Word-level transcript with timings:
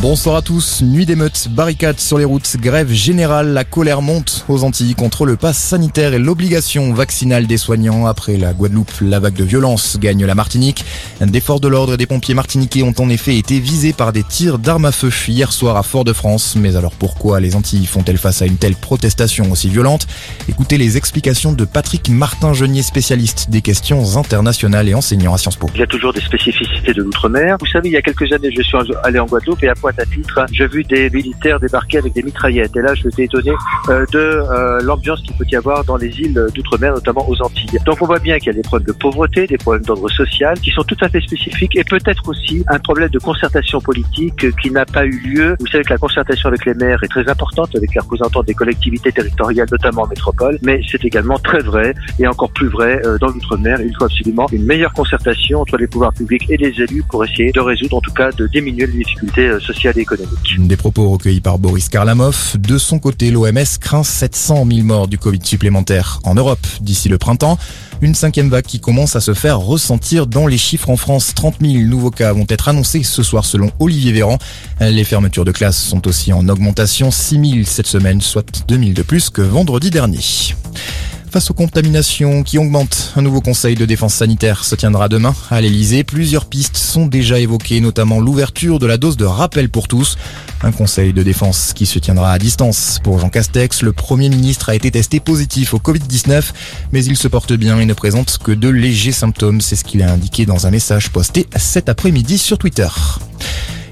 Bonsoir 0.00 0.36
à 0.36 0.42
tous. 0.42 0.80
Nuit 0.82 1.06
d'émeutes, 1.06 1.48
barricades 1.50 1.98
sur 1.98 2.18
les 2.18 2.24
routes, 2.24 2.56
grève 2.60 2.92
générale, 2.92 3.48
la 3.48 3.64
colère 3.64 4.00
monte 4.00 4.44
aux 4.48 4.62
Antilles 4.62 4.94
contre 4.94 5.26
le 5.26 5.34
pass 5.34 5.58
sanitaire 5.58 6.14
et 6.14 6.20
l'obligation 6.20 6.94
vaccinale 6.94 7.48
des 7.48 7.56
soignants. 7.56 8.06
Après 8.06 8.36
la 8.36 8.52
Guadeloupe, 8.52 8.92
la 9.00 9.18
vague 9.18 9.34
de 9.34 9.42
violence 9.42 9.98
gagne 9.98 10.24
la 10.24 10.36
Martinique. 10.36 10.84
Des 11.20 11.40
forces 11.40 11.60
de 11.60 11.66
l'ordre 11.66 11.94
et 11.94 11.96
des 11.96 12.06
pompiers 12.06 12.36
martiniquais 12.36 12.84
ont 12.84 12.94
en 12.96 13.08
effet 13.08 13.36
été 13.38 13.58
visés 13.58 13.92
par 13.92 14.12
des 14.12 14.22
tirs 14.22 14.60
d'armes 14.60 14.84
à 14.84 14.92
feu 14.92 15.10
hier 15.26 15.50
soir 15.50 15.76
à 15.76 15.82
Fort-de-France. 15.82 16.54
Mais 16.54 16.76
alors 16.76 16.92
pourquoi 16.92 17.40
les 17.40 17.56
Antilles 17.56 17.86
font-elles 17.86 18.18
face 18.18 18.40
à 18.40 18.46
une 18.46 18.56
telle 18.56 18.76
protestation 18.76 19.50
aussi 19.50 19.68
violente? 19.68 20.06
Écoutez 20.48 20.78
les 20.78 20.96
explications 20.96 21.52
de 21.52 21.64
Patrick 21.64 22.08
Martin-Genier, 22.08 22.82
spécialiste 22.82 23.50
des 23.50 23.62
questions 23.62 24.16
internationales 24.16 24.88
et 24.88 24.94
enseignant 24.94 25.34
à 25.34 25.38
Sciences 25.38 25.56
Po. 25.56 25.68
Il 25.74 25.80
y 25.80 25.82
a 25.82 25.88
toujours 25.88 26.12
des 26.12 26.20
spécificités 26.20 26.94
de 26.94 27.02
l'outre-mer. 27.02 27.56
Vous 27.58 27.66
savez, 27.66 27.88
il 27.88 27.94
y 27.94 27.96
a 27.96 28.02
quelques 28.02 28.32
années, 28.32 28.50
je 28.56 28.62
suis 28.62 28.78
allé 29.02 29.18
en 29.18 29.26
Guadeloupe 29.26 29.64
et 29.64 29.68
à 29.88 29.92
Pointe-à-Pitre, 29.92 30.46
j'ai 30.52 30.66
vu 30.66 30.84
des 30.84 31.08
militaires 31.10 31.58
débarquer 31.58 31.98
avec 31.98 32.12
des 32.12 32.22
mitraillettes. 32.22 32.76
Et 32.76 32.82
là, 32.82 32.94
je 32.94 33.04
m'étais 33.04 33.24
étonné 33.24 33.52
euh, 33.88 34.04
de 34.12 34.18
euh, 34.18 34.80
l'ambiance 34.82 35.20
qu'il 35.22 35.34
peut 35.34 35.46
y 35.50 35.56
avoir 35.56 35.84
dans 35.84 35.96
les 35.96 36.08
îles 36.20 36.46
d'outre-mer, 36.54 36.92
notamment 36.92 37.28
aux 37.28 37.40
Antilles. 37.42 37.78
Donc 37.86 37.98
on 38.02 38.06
voit 38.06 38.18
bien 38.18 38.38
qu'il 38.38 38.48
y 38.48 38.50
a 38.50 38.52
des 38.54 38.62
problèmes 38.62 38.86
de 38.86 38.92
pauvreté, 38.92 39.46
des 39.46 39.56
problèmes 39.56 39.84
d'ordre 39.84 40.08
social 40.10 40.58
qui 40.60 40.70
sont 40.70 40.82
tout 40.82 40.96
à 41.00 41.08
fait 41.08 41.20
spécifiques 41.20 41.76
et 41.76 41.84
peut-être 41.84 42.28
aussi 42.28 42.64
un 42.68 42.78
problème 42.78 43.08
de 43.08 43.18
concertation 43.18 43.80
politique 43.80 44.46
qui 44.60 44.70
n'a 44.70 44.84
pas 44.84 45.06
eu 45.06 45.18
lieu. 45.20 45.56
Vous 45.58 45.66
savez 45.66 45.84
que 45.84 45.92
la 45.92 45.98
concertation 45.98 46.48
avec 46.48 46.66
les 46.66 46.74
maires 46.74 47.02
est 47.02 47.08
très 47.08 47.28
importante, 47.28 47.74
avec 47.74 47.94
les 47.94 48.00
représentants 48.00 48.42
des 48.42 48.54
collectivités 48.54 49.12
territoriales, 49.12 49.68
notamment 49.70 50.02
en 50.02 50.06
métropole, 50.06 50.58
mais 50.62 50.80
c'est 50.90 51.04
également 51.04 51.38
très 51.38 51.60
vrai 51.60 51.94
et 52.18 52.26
encore 52.26 52.50
plus 52.52 52.68
vrai 52.68 53.00
euh, 53.04 53.16
dans 53.18 53.28
l'outre-mer. 53.28 53.80
Il 53.80 53.94
faut 53.96 54.04
absolument 54.04 54.46
une 54.52 54.64
meilleure 54.64 54.92
concertation 54.92 55.62
entre 55.62 55.78
les 55.78 55.86
pouvoirs 55.86 56.12
publics 56.12 56.44
et 56.50 56.56
les 56.56 56.80
élus 56.82 57.02
pour 57.08 57.24
essayer 57.24 57.52
de 57.52 57.60
résoudre, 57.60 57.96
en 57.96 58.00
tout 58.00 58.12
cas, 58.12 58.30
de 58.32 58.46
diminuer 58.46 58.86
les 58.86 58.98
difficultés 58.98 59.58
sociales 59.60 59.77
économiques. 59.86 60.56
Des 60.58 60.76
propos 60.76 61.08
recueillis 61.10 61.40
par 61.40 61.58
Boris 61.58 61.88
Karlamov. 61.88 62.56
De 62.58 62.78
son 62.78 62.98
côté, 62.98 63.30
l'OMS 63.30 63.78
craint 63.80 64.02
700 64.02 64.66
000 64.70 64.86
morts 64.86 65.08
du 65.08 65.18
Covid 65.18 65.40
supplémentaire 65.42 66.20
en 66.24 66.34
Europe 66.34 66.66
d'ici 66.80 67.08
le 67.08 67.18
printemps. 67.18 67.58
Une 68.00 68.14
cinquième 68.14 68.48
vague 68.48 68.64
qui 68.64 68.80
commence 68.80 69.16
à 69.16 69.20
se 69.20 69.34
faire 69.34 69.58
ressentir 69.58 70.26
dans 70.26 70.46
les 70.46 70.58
chiffres 70.58 70.90
en 70.90 70.96
France. 70.96 71.32
30 71.34 71.56
000 71.60 71.84
nouveaux 71.84 72.10
cas 72.10 72.32
vont 72.32 72.46
être 72.48 72.68
annoncés 72.68 73.02
ce 73.02 73.22
soir 73.22 73.44
selon 73.44 73.70
Olivier 73.78 74.12
Véran. 74.12 74.38
Les 74.80 75.04
fermetures 75.04 75.44
de 75.44 75.52
classes 75.52 75.82
sont 75.82 76.06
aussi 76.06 76.32
en 76.32 76.48
augmentation. 76.48 77.10
6 77.10 77.50
000 77.50 77.64
cette 77.64 77.86
semaine, 77.86 78.20
soit 78.20 78.64
2 78.68 78.78
000 78.78 78.90
de 78.92 79.02
plus 79.02 79.30
que 79.30 79.42
vendredi 79.42 79.90
dernier. 79.90 80.20
Face 81.30 81.50
aux 81.50 81.54
contaminations 81.54 82.42
qui 82.42 82.56
augmentent, 82.56 83.12
un 83.14 83.20
nouveau 83.20 83.42
conseil 83.42 83.74
de 83.74 83.84
défense 83.84 84.14
sanitaire 84.14 84.64
se 84.64 84.74
tiendra 84.74 85.10
demain 85.10 85.34
à 85.50 85.60
l'Elysée. 85.60 86.02
Plusieurs 86.02 86.46
pistes 86.46 86.78
sont 86.78 87.06
déjà 87.06 87.38
évoquées, 87.38 87.80
notamment 87.80 88.18
l'ouverture 88.18 88.78
de 88.78 88.86
la 88.86 88.96
dose 88.96 89.18
de 89.18 89.26
rappel 89.26 89.68
pour 89.68 89.88
tous. 89.88 90.16
Un 90.62 90.72
conseil 90.72 91.12
de 91.12 91.22
défense 91.22 91.74
qui 91.74 91.84
se 91.84 91.98
tiendra 91.98 92.32
à 92.32 92.38
distance. 92.38 92.98
Pour 93.04 93.18
Jean 93.18 93.28
Castex, 93.28 93.82
le 93.82 93.92
Premier 93.92 94.30
ministre 94.30 94.70
a 94.70 94.74
été 94.74 94.90
testé 94.90 95.20
positif 95.20 95.74
au 95.74 95.78
Covid-19, 95.78 96.44
mais 96.92 97.04
il 97.04 97.16
se 97.16 97.28
porte 97.28 97.52
bien 97.52 97.78
et 97.78 97.84
ne 97.84 97.94
présente 97.94 98.38
que 98.38 98.52
de 98.52 98.68
légers 98.70 99.12
symptômes. 99.12 99.60
C'est 99.60 99.76
ce 99.76 99.84
qu'il 99.84 100.02
a 100.02 100.10
indiqué 100.10 100.46
dans 100.46 100.66
un 100.66 100.70
message 100.70 101.10
posté 101.10 101.46
cet 101.56 101.90
après-midi 101.90 102.38
sur 102.38 102.56
Twitter. 102.56 102.88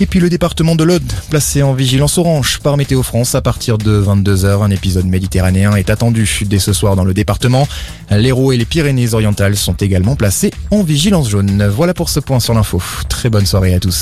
Et 0.00 0.06
puis 0.06 0.20
le 0.20 0.28
département 0.28 0.74
de 0.74 0.84
l'Aude, 0.84 1.12
placé 1.30 1.62
en 1.62 1.74
vigilance 1.74 2.18
orange 2.18 2.58
par 2.60 2.76
Météo 2.76 3.02
France 3.02 3.34
à 3.34 3.42
partir 3.42 3.78
de 3.78 4.02
22h. 4.02 4.62
Un 4.62 4.70
épisode 4.70 5.06
méditerranéen 5.06 5.74
est 5.76 5.90
attendu 5.90 6.42
dès 6.46 6.58
ce 6.58 6.72
soir 6.72 6.96
dans 6.96 7.04
le 7.04 7.14
département. 7.14 7.68
L'Hérault 8.10 8.52
et 8.52 8.56
les 8.56 8.64
Pyrénées 8.64 9.14
orientales 9.14 9.56
sont 9.56 9.74
également 9.74 10.16
placés 10.16 10.50
en 10.70 10.82
vigilance 10.82 11.28
jaune. 11.28 11.66
Voilà 11.68 11.94
pour 11.94 12.08
ce 12.08 12.20
point 12.20 12.40
sur 12.40 12.54
l'info. 12.54 12.82
Très 13.08 13.30
bonne 13.30 13.46
soirée 13.46 13.74
à 13.74 13.80
tous. 13.80 14.00